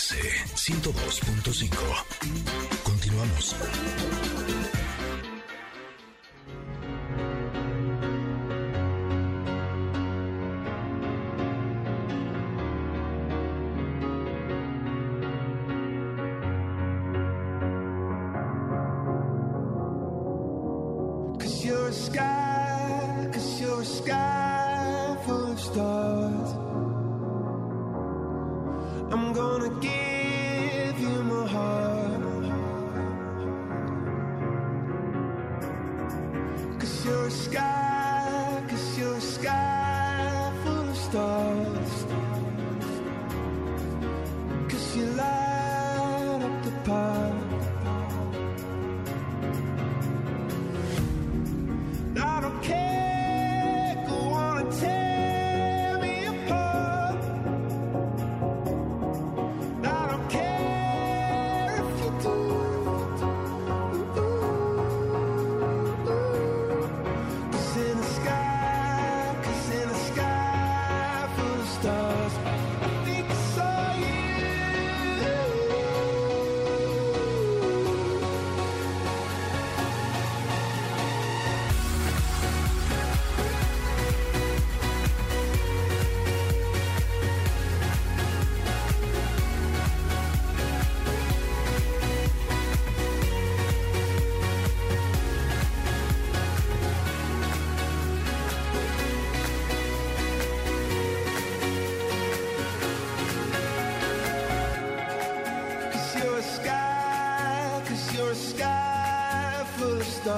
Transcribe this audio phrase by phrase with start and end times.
[0.00, 0.14] MBS
[0.54, 2.04] 102.5.
[2.84, 3.54] Continuamos.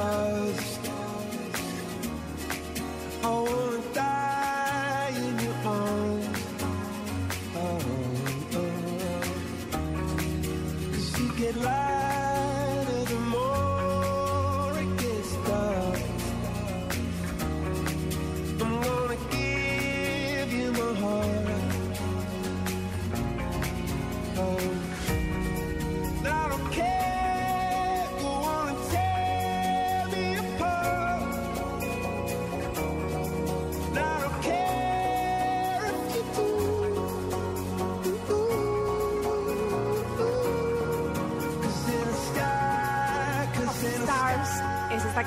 [0.03, 0.72] love.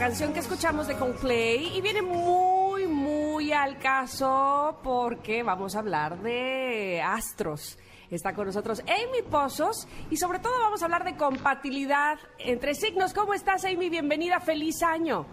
[0.05, 6.19] Canción que escuchamos de Coldplay y viene muy, muy al caso porque vamos a hablar
[6.19, 7.79] de astros.
[8.11, 13.15] Está con nosotros Amy Pozos y sobre todo vamos a hablar de compatibilidad entre signos.
[13.15, 13.89] ¿Cómo estás, Amy?
[13.89, 15.25] Bienvenida, feliz año.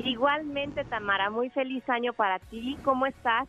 [0.00, 2.76] Igualmente, Tamara, muy feliz año para ti.
[2.82, 3.46] ¿Cómo estás?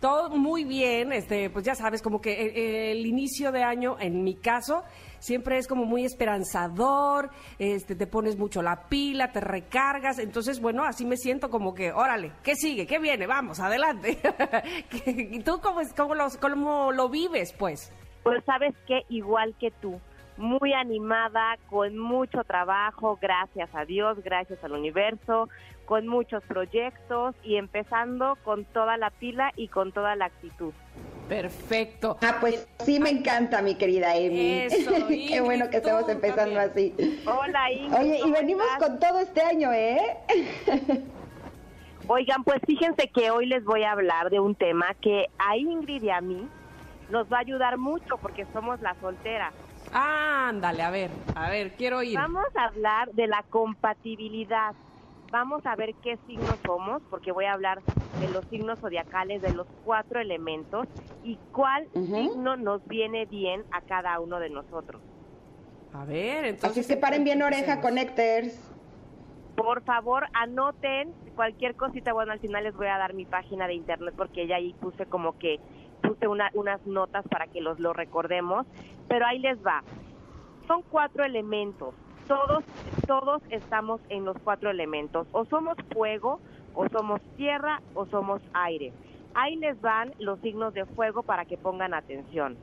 [0.00, 4.22] Todo muy bien, este, pues ya sabes, como que eh, el, inicio de año, en
[4.22, 4.84] mi caso,
[5.18, 10.84] siempre es como muy esperanzador, este, te pones mucho la pila, te recargas, entonces, bueno,
[10.84, 12.86] así me siento como que, órale, ¿qué sigue?
[12.86, 13.26] ¿Qué viene?
[13.26, 14.18] Vamos, adelante.
[15.06, 17.92] ¿Y tú cómo, cómo, lo, cómo lo vives, pues?
[18.22, 20.00] Pues sabes que igual que tú,
[20.38, 25.48] muy animada, con mucho trabajo, gracias a Dios, gracias al universo,
[25.84, 30.72] con muchos proyectos y empezando con toda la pila y con toda la actitud.
[31.28, 32.16] Perfecto.
[32.22, 34.14] Ah, pues sí me encanta, mi querida.
[34.16, 36.94] Eso, Qué Ingrid, bueno que estamos empezando también.
[36.98, 37.22] así.
[37.26, 37.98] Hola, Ingrid.
[37.98, 38.88] Oye, y ¿cómo venimos estás?
[38.88, 39.98] con todo este año, ¿eh?
[42.06, 46.02] Oigan, pues fíjense que hoy les voy a hablar de un tema que a Ingrid
[46.02, 46.48] y a mí
[47.10, 49.52] nos va a ayudar mucho porque somos las solteras.
[49.92, 52.16] Ándale, a ver, a ver, quiero ir.
[52.16, 54.74] Vamos a hablar de la compatibilidad.
[55.30, 57.82] Vamos a ver qué signos somos, porque voy a hablar
[58.20, 60.86] de los signos zodiacales, de los cuatro elementos
[61.22, 65.02] y cuál signo nos viene bien a cada uno de nosotros.
[65.92, 66.70] A ver, entonces...
[66.70, 68.58] Así es que paren bien oreja, connectors.
[69.54, 72.12] Por favor, anoten cualquier cosita.
[72.12, 75.06] Bueno, al final les voy a dar mi página de internet porque ya ahí puse
[75.06, 75.60] como que
[76.08, 78.66] puse una- unas notas para que los lo recordemos.
[79.08, 79.82] Pero ahí les va.
[80.66, 81.94] Son cuatro elementos.
[82.26, 82.62] Todos,
[83.06, 85.26] todos estamos en los cuatro elementos.
[85.32, 86.40] O somos fuego,
[86.74, 88.92] o somos tierra, o somos aire.
[89.34, 92.56] Ahí les van los signos de fuego para que pongan atención.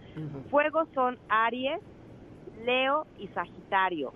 [0.51, 1.79] Fuego son Aries,
[2.65, 4.13] Leo y Sagitario.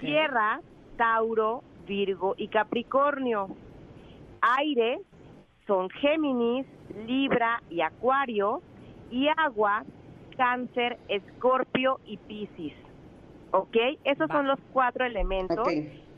[0.00, 0.60] Tierra,
[0.96, 3.48] Tauro, Virgo y Capricornio.
[4.40, 5.00] Aire
[5.66, 6.66] son Géminis,
[7.06, 8.62] Libra y Acuario.
[9.10, 9.84] Y agua,
[10.36, 12.74] Cáncer, Escorpio y Piscis.
[13.52, 13.76] ¿Ok?
[14.04, 14.34] Esos Va.
[14.34, 15.66] son los cuatro elementos.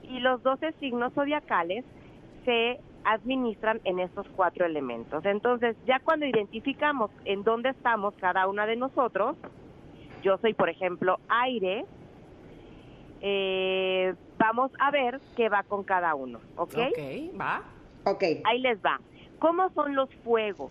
[0.02, 1.84] Y los 12 signos zodiacales
[2.44, 5.24] se administran en estos cuatro elementos.
[5.24, 9.36] Entonces, ya cuando identificamos en dónde estamos cada una de nosotros,
[10.22, 11.84] yo soy, por ejemplo, aire,
[13.20, 16.74] eh, vamos a ver qué va con cada uno, ¿ok?
[16.74, 17.62] Ok, va.
[18.04, 18.22] Ok.
[18.44, 19.00] Ahí les va.
[19.40, 20.70] ¿Cómo son los fuegos?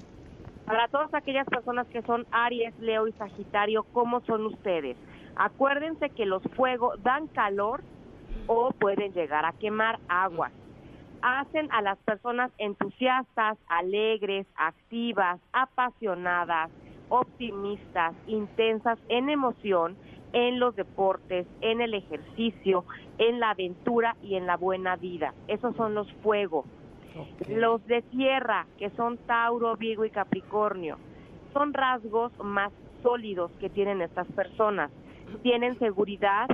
[0.67, 4.95] Para todas aquellas personas que son Aries, Leo y Sagitario, ¿cómo son ustedes?
[5.35, 7.81] Acuérdense que los fuegos dan calor
[8.45, 10.51] o pueden llegar a quemar aguas.
[11.23, 16.69] Hacen a las personas entusiastas, alegres, activas, apasionadas,
[17.09, 19.97] optimistas, intensas en emoción,
[20.31, 22.85] en los deportes, en el ejercicio,
[23.17, 25.33] en la aventura y en la buena vida.
[25.47, 26.67] Esos son los fuegos.
[27.47, 30.97] Los de tierra, que son Tauro, Virgo y Capricornio,
[31.53, 32.71] son rasgos más
[33.01, 34.91] sólidos que tienen estas personas.
[35.41, 36.47] Tienen seguridad,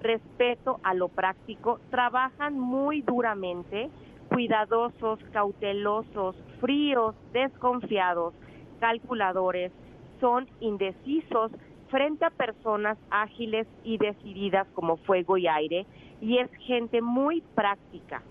[0.00, 3.90] respeto a lo práctico, trabajan muy duramente,
[4.28, 8.34] cuidadosos, cautelosos, fríos, desconfiados,
[8.80, 9.72] calculadores,
[10.20, 11.52] son indecisos
[11.88, 15.86] frente a personas ágiles y decididas como fuego y aire,
[16.20, 18.22] y es gente muy práctica.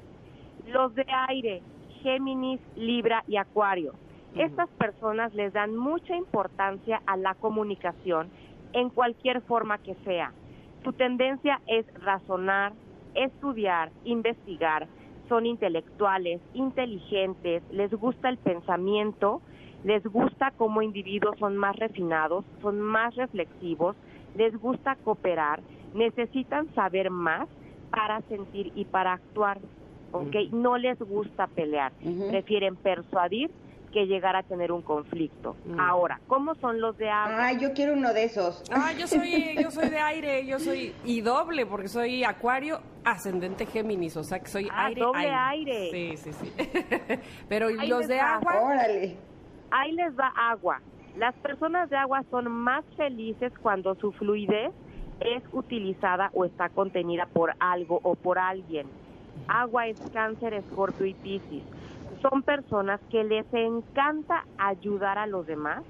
[0.68, 1.62] Los de aire,
[2.02, 3.94] Géminis, Libra y Acuario.
[4.36, 8.30] Estas personas les dan mucha importancia a la comunicación
[8.74, 10.31] en cualquier forma que sea.
[10.84, 12.74] Su tendencia es razonar,
[13.13, 14.88] estudiar, investigar.
[15.28, 19.42] Son intelectuales, inteligentes, les gusta el pensamiento,
[19.84, 23.96] les gusta como individuos son más refinados, son más reflexivos,
[24.36, 25.62] les gusta cooperar,
[25.94, 27.48] necesitan saber más
[27.90, 29.60] para sentir y para actuar,
[30.12, 30.36] ¿ok?
[30.52, 31.92] No les gusta pelear,
[32.30, 33.52] prefieren persuadir
[33.92, 35.58] que llegar a tener un conflicto.
[35.66, 35.78] Mm.
[35.80, 37.46] Ahora, ¿cómo son los de agua?
[37.48, 38.63] Ay, yo quiero uno de esos.
[38.72, 43.66] Ah, yo soy, yo soy de aire, yo soy y doble porque soy acuario ascendente
[43.66, 45.02] Géminis, o sea que soy Ah, aire.
[45.02, 45.90] doble aire.
[45.92, 46.54] Sí, sí, sí.
[47.50, 48.36] Pero Ahí los de va.
[48.38, 49.18] agua, Órale.
[49.72, 50.80] Ahí les va agua.
[51.18, 54.72] Las personas de agua son más felices cuando su fluidez
[55.19, 58.88] es utilizada o está contenida por algo o por alguien.
[59.48, 61.63] Agua es cáncer, escorpio y piscis.
[62.22, 65.83] Son personas que les encanta ayudar a los demás,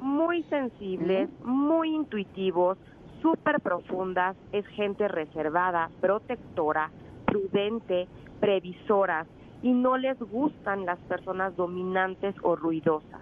[0.00, 2.78] muy sensibles, muy intuitivos,
[3.20, 6.90] súper profundas, es gente reservada, protectora,
[7.26, 8.08] prudente,
[8.40, 9.26] previsoras
[9.62, 13.20] y no les gustan las personas dominantes o ruidosas.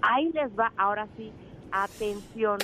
[0.00, 1.32] Ahí les va, ahora sí,
[1.70, 2.58] atención.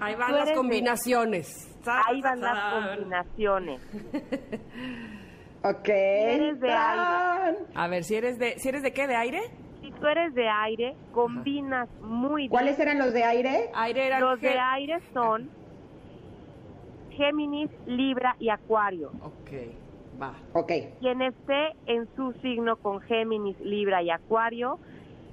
[0.00, 1.76] ahí van las combinaciones.
[1.86, 3.80] Ahí van las combinaciones.
[5.64, 5.88] Ok.
[5.88, 7.56] eres de Tan.
[7.74, 9.40] A ver, si eres de, si eres de qué, de aire?
[9.80, 12.50] Si tú eres de aire, combinas muy bien.
[12.50, 13.70] ¿Cuáles eran los de aire?
[13.74, 15.50] Aire era Los de aire son
[17.10, 19.10] Géminis, Libra y Acuario.
[19.22, 19.50] Ok,
[20.20, 20.34] va.
[20.52, 20.72] Ok.
[21.00, 24.78] Quien esté en su signo con Géminis, Libra y Acuario,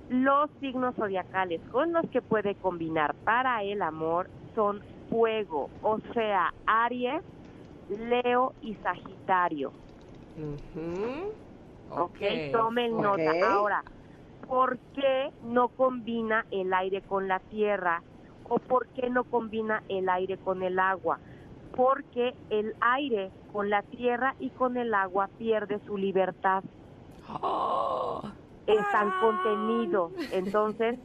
[0.10, 6.54] los signos zodiacales con los que puede combinar para el amor son fuego, o sea,
[6.66, 7.21] Aries,
[7.89, 9.71] Leo y Sagitario.
[10.38, 11.32] Ujú.
[11.92, 12.52] ¿Ok?
[12.52, 13.32] Tomen nota.
[13.48, 13.84] Ahora,
[14.48, 18.02] ¿por qué no combina el aire con la tierra?
[18.48, 21.20] ¿O por qué no combina el aire con el agua?
[21.76, 26.64] Porque el aire con la tierra y con el agua pierde su libertad.
[27.42, 28.22] Oh.
[28.68, 30.12] Están contenidos.
[30.31, 31.00] Entonces,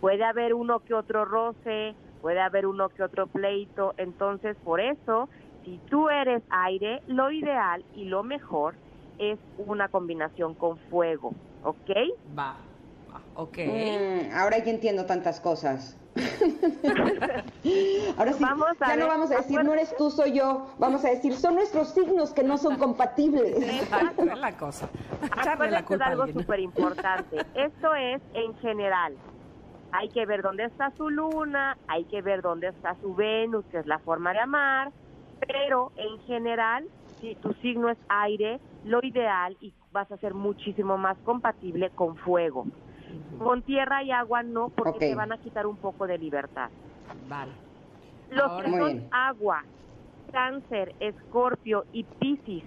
[0.00, 3.94] puede haber uno que otro roce, puede haber uno que otro pleito.
[3.96, 5.28] Entonces, por eso,
[5.64, 8.74] si tú eres aire, lo ideal y lo mejor
[9.18, 11.32] es una combinación con fuego.
[11.62, 11.90] ¿Ok?
[12.36, 12.56] Va,
[13.12, 13.58] va, ok.
[13.58, 15.96] Mm, ahora ya entiendo tantas cosas.
[18.16, 20.68] ahora sí, Vamos a ya no vamos a decir, no eres tú, soy yo.
[20.78, 23.56] Vamos a decir, son nuestros signos que no son compatibles.
[23.82, 24.88] Exacto, es la cosa.
[25.40, 27.38] Echarle la de algo súper importante.
[27.54, 29.14] Esto es en general.
[29.92, 33.78] Hay que ver dónde está su luna, hay que ver dónde está su Venus, que
[33.78, 34.90] es la forma de amar,
[35.46, 36.84] pero en general,
[37.20, 42.16] si tu signo es aire, lo ideal y vas a ser muchísimo más compatible con
[42.16, 42.66] fuego.
[43.38, 46.70] Con tierra y agua no, porque te van a quitar un poco de libertad.
[47.28, 47.52] Vale.
[48.30, 49.64] Los Ahora- que son agua,
[50.32, 52.64] cáncer, escorpio y piscis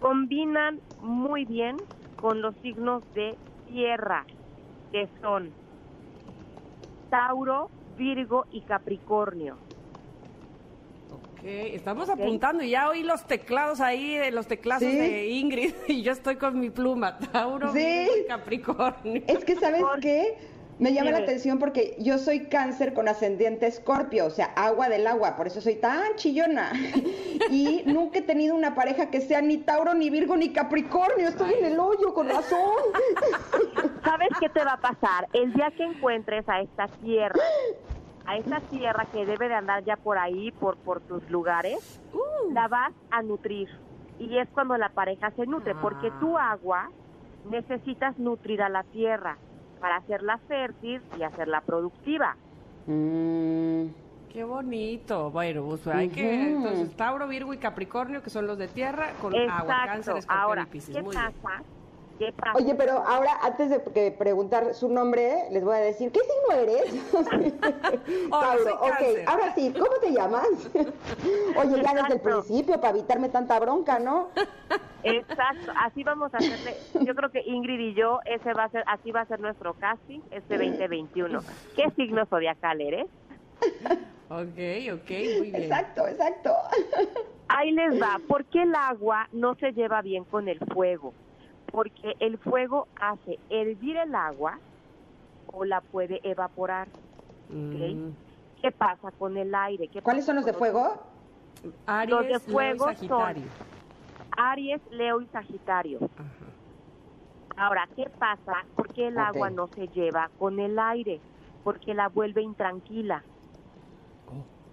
[0.00, 1.76] combinan muy bien
[2.20, 3.36] con los signos de
[3.66, 4.24] tierra,
[4.92, 5.50] que son
[7.10, 9.56] Tauro, Virgo y Capricornio.
[11.46, 14.96] Estamos apuntando y ya oí los teclados ahí, de los teclados Sí.
[14.96, 18.08] de Ingrid, y yo estoy con mi pluma, Tauro, Sí.
[18.28, 19.22] Capricornio.
[19.26, 20.36] Es que, ¿sabes qué?
[20.78, 25.06] Me llama la atención porque yo soy cáncer con ascendiente escorpio, o sea, agua del
[25.06, 26.72] agua, por eso soy tan chillona.
[27.50, 31.28] Y nunca he tenido una pareja que sea ni Tauro, ni Virgo, ni Capricornio.
[31.28, 32.58] Estoy en el hoyo, con razón.
[34.04, 35.28] ¿Sabes qué te va a pasar?
[35.32, 37.40] El día que encuentres a esta tierra
[38.26, 41.78] a esa tierra que debe de andar ya por ahí, por, por tus lugares,
[42.52, 43.68] la vas a nutrir.
[44.18, 46.88] Y es cuando la pareja se nutre, porque tu agua
[47.44, 49.38] necesitas nutrir a la tierra
[49.80, 52.36] para hacerla fértil y hacerla productiva.
[52.86, 53.86] Mm,
[54.32, 55.30] Qué bonito.
[55.30, 56.22] Bueno, pues hay que.
[56.22, 56.66] Ujú.
[56.66, 59.86] Entonces, Tauro, Virgo y Capricornio, que son los de tierra, con agua, Exacto.
[59.86, 60.94] cáncer, escorpión Ahora, y Piscis.
[60.94, 61.30] ¿qué Muy pasa?
[61.30, 61.75] bien.
[62.18, 62.52] ¿Qué pasa?
[62.56, 66.62] Oye, pero ahora, antes de que preguntar su nombre, les voy a decir, ¿qué signo
[66.62, 67.12] eres?
[68.30, 70.48] Tauro, ok, ahora sí, ¿cómo te llamas?
[70.74, 72.22] Oye, ya desde el Exacto.
[72.22, 74.28] principio, para evitarme tanta bronca, ¿no?
[75.02, 76.76] Exacto, así vamos a hacerle.
[77.04, 79.74] Yo creo que Ingrid y yo, ese va a ser, así va a ser nuestro
[79.74, 81.40] casting este 2021.
[81.76, 83.06] ¿Qué signo zodiacal eres?
[84.28, 84.58] Ok,
[84.94, 85.64] ok, muy bien.
[85.64, 86.52] Exacto, exacto.
[87.48, 88.18] Ahí les va.
[88.26, 91.14] ¿Por qué el agua no se lleva bien con el fuego?
[91.72, 94.58] Porque el fuego hace hervir el agua
[95.52, 96.88] o la puede evaporar.
[97.50, 98.08] Mm.
[98.62, 99.88] ¿Qué pasa con el aire?
[99.88, 101.02] ¿Qué ¿Cuáles son los de fuego?
[101.86, 103.42] Aries, Los de Leo y fuego son- Sagitario.
[104.36, 105.98] Aries, Leo y Sagitario.
[107.56, 108.64] Ahora, ¿qué pasa?
[108.74, 111.20] ¿Por qué el agua no se lleva con el aire?
[111.64, 113.22] Porque la vuelve intranquila.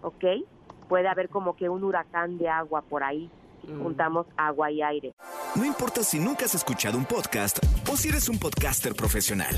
[0.03, 0.07] Oh.
[0.07, 0.23] ¿Ok?
[0.89, 3.29] Puede haber como que un huracán de agua por ahí.
[3.61, 3.81] si Mm.
[3.83, 5.12] Juntamos agua y aire.
[5.55, 9.53] No importa si nunca has escuchado un podcast o si eres un podcaster profesional.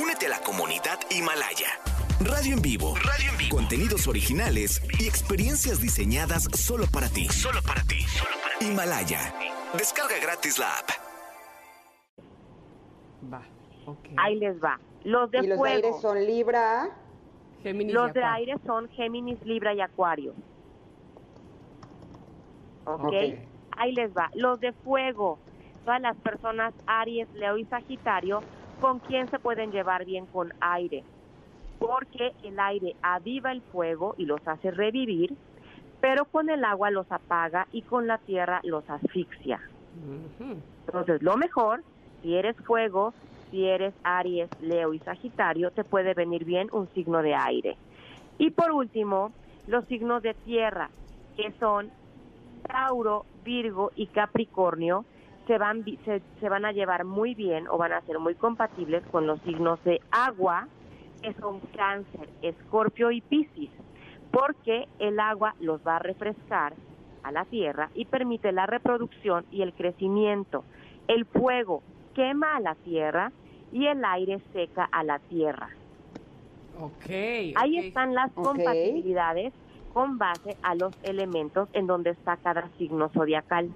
[0.00, 1.70] Únete a la comunidad Himalaya.
[2.20, 2.94] Radio en vivo.
[2.94, 3.56] Radio en vivo.
[3.56, 7.28] Contenidos originales y experiencias diseñadas solo para ti.
[7.30, 7.96] Solo para ti.
[8.60, 9.34] Himalaya.
[9.76, 10.90] Descarga gratis la app.
[13.32, 13.42] Va.
[14.18, 14.78] Ahí les va.
[15.02, 16.90] Los de y los de aire son Libra.
[17.64, 20.32] Géminis y Los de aire son Géminis, Libra y Acuario.
[22.84, 23.04] ¿Ok?
[23.04, 23.49] Ok.
[23.76, 24.30] Ahí les va.
[24.34, 25.38] Los de fuego,
[25.84, 28.40] todas las personas Aries, Leo y Sagitario,
[28.80, 31.04] ¿con quién se pueden llevar bien con aire?
[31.78, 35.34] Porque el aire aviva el fuego y los hace revivir,
[36.00, 39.60] pero con el agua los apaga y con la tierra los asfixia.
[40.86, 41.82] Entonces, lo mejor,
[42.22, 43.12] si eres fuego,
[43.50, 47.76] si eres Aries, Leo y Sagitario, te puede venir bien un signo de aire.
[48.38, 49.32] Y por último,
[49.66, 50.90] los signos de tierra,
[51.36, 51.90] que son
[52.66, 55.04] Tauro, Virgo y Capricornio,
[55.46, 58.34] se van, vi- se, se van a llevar muy bien o van a ser muy
[58.34, 60.68] compatibles con los signos de agua,
[61.22, 63.70] que son Cáncer, Escorpio y Piscis,
[64.30, 66.74] porque el agua los va a refrescar
[67.22, 70.64] a la tierra y permite la reproducción y el crecimiento.
[71.08, 71.82] El fuego
[72.14, 73.32] quema a la tierra
[73.72, 75.68] y el aire seca a la tierra.
[76.80, 77.10] Ok.
[77.56, 79.52] Ahí están las compatibilidades
[79.92, 83.70] con base a los elementos en donde está cada signo zodiacal.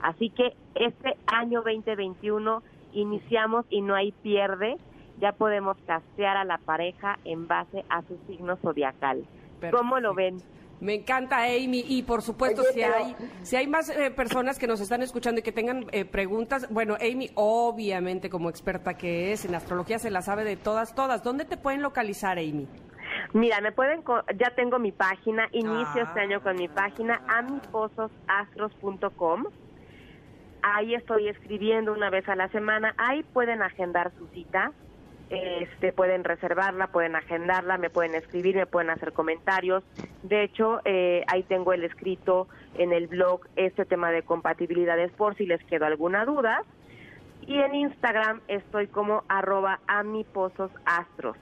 [0.00, 4.76] Así que este año 2021 iniciamos y no hay pierde.
[5.20, 9.24] Ya podemos castear a la pareja en base a su signo zodiacal.
[9.70, 10.38] ¿Cómo lo ven?
[10.80, 11.84] Me encanta, Amy.
[11.88, 15.02] Y por supuesto, Oye, si, pero- hay, si hay más eh, personas que nos están
[15.02, 19.98] escuchando y que tengan eh, preguntas, bueno, Amy, obviamente, como experta que es en astrología,
[19.98, 21.22] se la sabe de todas, todas.
[21.22, 22.66] ¿Dónde te pueden localizar, Amy?
[23.34, 26.06] Mira, me pueden, co- ya tengo mi página, inicio Ah.
[26.08, 29.44] este año con mi página amipozosastros.com.
[30.62, 32.94] Ahí estoy escribiendo una vez a la semana.
[32.96, 34.70] Ahí pueden agendar su cita,
[35.30, 39.82] este, pueden reservarla, pueden agendarla, me pueden escribir, me pueden hacer comentarios.
[40.22, 45.34] De hecho, eh, ahí tengo el escrito en el blog este tema de compatibilidades por
[45.36, 46.62] si les quedó alguna duda.
[47.42, 51.36] Y en Instagram estoy como arroba amipozosastros.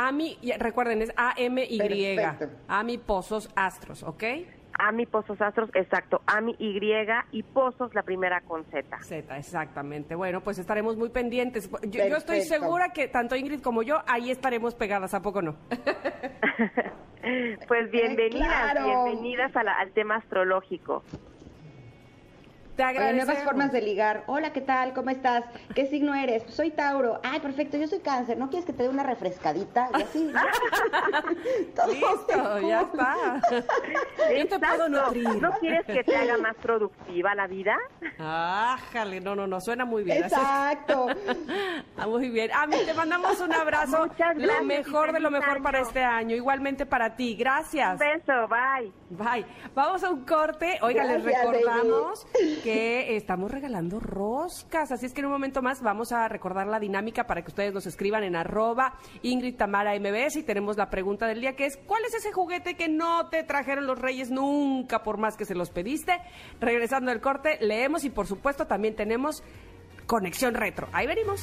[0.00, 2.16] Ami, recuerden, es A-M-Y.
[2.16, 2.56] Perfecto.
[2.68, 4.22] Ami Pozos Astros, ¿ok?
[4.80, 6.22] Ami Pozos Astros, exacto.
[6.24, 6.78] Ami Y
[7.32, 8.96] y Pozos, la primera con Z.
[9.02, 10.14] Z, exactamente.
[10.14, 11.68] Bueno, pues estaremos muy pendientes.
[11.88, 15.56] Yo, yo estoy segura que tanto Ingrid como yo ahí estaremos pegadas, ¿a poco no?
[17.66, 18.84] Pues bienvenidas, claro.
[19.04, 21.02] bienvenidas a la- al tema astrológico.
[22.78, 23.26] Te Oye, agradecemos.
[23.26, 24.22] nuevas formas de ligar.
[24.28, 24.92] Hola, ¿qué tal?
[24.92, 25.44] ¿Cómo estás?
[25.74, 26.44] ¿Qué signo eres?
[26.44, 27.18] Pues soy Tauro.
[27.24, 28.38] Ay, perfecto, yo soy cáncer.
[28.38, 29.90] ¿No quieres que te dé una refrescadita?
[29.98, 30.32] Y así.
[31.74, 33.40] Todo Listo, ya está.
[34.38, 35.42] Yo te puedo nutrir.
[35.42, 37.76] ¿No quieres que te haga más productiva la vida?
[38.16, 40.18] Ájale, no, no, no, suena muy bien.
[40.22, 41.08] Exacto.
[42.00, 42.50] Ah, Muy bien.
[42.54, 44.06] Ami, te mandamos un abrazo.
[44.06, 46.36] Muchas Lo gracias y mejor de lo mejor para este año.
[46.36, 47.32] Igualmente para ti.
[47.32, 47.98] Un Gracias.
[47.98, 48.92] beso, bye.
[49.10, 49.44] Bye.
[49.74, 50.78] Vamos a un corte.
[50.82, 52.24] Oiga, les recordamos
[52.72, 54.92] que estamos regalando roscas.
[54.92, 57.72] Así es que en un momento más vamos a recordar la dinámica para que ustedes
[57.72, 61.76] nos escriban en arroba Ingrid Tamara MBS y tenemos la pregunta del día que es
[61.76, 65.54] ¿cuál es ese juguete que no te trajeron los reyes nunca por más que se
[65.54, 66.20] los pediste?
[66.60, 69.42] Regresando al corte, leemos y por supuesto también tenemos
[70.06, 70.88] conexión retro.
[70.92, 71.42] Ahí venimos.